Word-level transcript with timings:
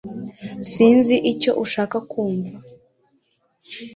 Sinzi 0.71 1.15
icyo 1.31 1.51
ushaka 1.63 1.97
kumva 2.11 2.55